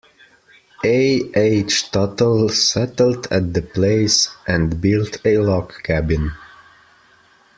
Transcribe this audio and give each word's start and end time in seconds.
A. 0.83 1.21
H. 1.35 1.91
Tuttle 1.91 2.49
settled 2.49 3.27
at 3.29 3.53
the 3.53 3.61
place 3.61 4.29
and 4.47 4.81
built 4.81 5.23
a 5.23 5.37
log 5.37 5.71
cabin. 5.83 6.31